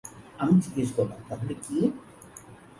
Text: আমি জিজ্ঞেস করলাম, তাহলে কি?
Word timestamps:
আমি 0.39 0.53
জিজ্ঞেস 0.63 0.89
করলাম, 0.97 1.19
তাহলে 1.29 1.53
কি? 1.63 1.77